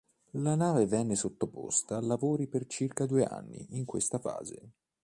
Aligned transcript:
La 0.39 0.55
nave 0.55 0.87
venne 0.87 1.13
sottoposta 1.13 1.97
a 1.97 2.01
lavori 2.01 2.47
per 2.47 2.65
circa 2.65 3.05
due 3.05 3.23
anni 3.23 3.77
in 3.77 3.85
questa 3.85 4.17
fase. 4.17 4.71